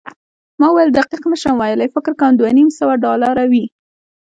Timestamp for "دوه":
2.35-2.51